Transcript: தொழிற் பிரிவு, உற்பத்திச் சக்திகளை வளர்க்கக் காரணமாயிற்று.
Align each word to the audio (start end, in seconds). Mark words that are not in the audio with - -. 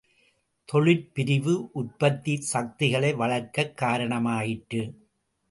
தொழிற் 0.69 1.13
பிரிவு, 1.13 1.53
உற்பத்திச் 1.73 2.47
சக்திகளை 2.53 3.13
வளர்க்கக் 3.13 3.77
காரணமாயிற்று. 3.81 4.83